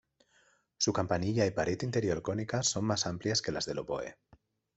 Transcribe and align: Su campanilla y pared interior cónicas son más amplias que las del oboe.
Su 0.79 0.93
campanilla 0.93 1.45
y 1.45 1.51
pared 1.51 1.77
interior 1.83 2.23
cónicas 2.23 2.65
son 2.65 2.85
más 2.85 3.05
amplias 3.05 3.39
que 3.39 3.51
las 3.51 3.67
del 3.67 3.77
oboe. 3.77 4.17